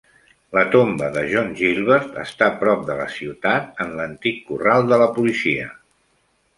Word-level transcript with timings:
La 0.57 0.61
tomba 0.75 1.09
de 1.17 1.23
John 1.33 1.51
Gilbert 1.59 2.17
està 2.23 2.49
prop 2.63 2.83
de 2.89 2.97
la 3.03 3.07
ciutat 3.19 3.87
en 3.87 3.95
l'antic 4.01 4.45
corral 4.53 4.93
de 4.93 5.03
la 5.07 5.13
policia. 5.21 5.73